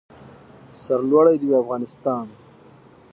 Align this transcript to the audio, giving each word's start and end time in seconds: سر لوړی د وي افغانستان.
سر 0.83 0.99
لوړی 1.09 1.35
د 1.39 1.43
وي 1.47 1.55
افغانستان. 1.63 2.25